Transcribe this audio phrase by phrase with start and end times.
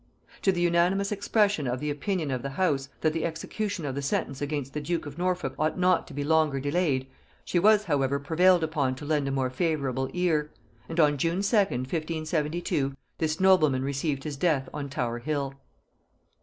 [0.41, 4.01] To the unanimous expression of the opinion of the house, that the execution of the
[4.01, 7.05] sentence against the duke of Norfolk ought not to be longer delayed,
[7.45, 10.49] she was however prevailed upon to lend a more favorable ear;
[10.89, 15.53] and on June 2d, 1572, this nobleman received his death on Tower hill.